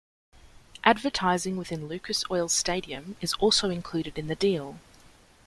[0.83, 4.79] Advertising within Lucas Oil Stadium is also included in the deal.